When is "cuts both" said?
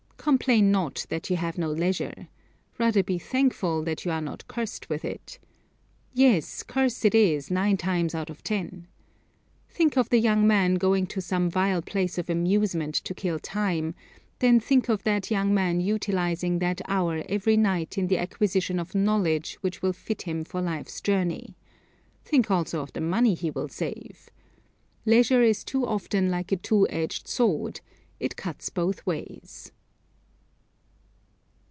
28.35-29.03